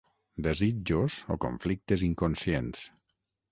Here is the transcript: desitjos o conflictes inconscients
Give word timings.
desitjos 0.45 1.17
o 1.35 1.37
conflictes 1.45 2.07
inconscients 2.09 2.91